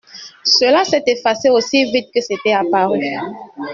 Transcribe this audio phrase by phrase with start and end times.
[0.43, 3.05] Cela s’est effacé aussi vite que c’était apparu.